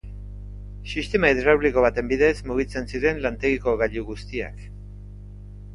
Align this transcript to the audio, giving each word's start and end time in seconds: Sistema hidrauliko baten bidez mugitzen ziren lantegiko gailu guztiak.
Sistema 0.93 1.29
hidrauliko 1.33 1.83
baten 1.87 2.09
bidez 2.13 2.33
mugitzen 2.49 2.91
ziren 2.95 3.23
lantegiko 3.27 3.79
gailu 3.83 4.09
guztiak. 4.13 4.67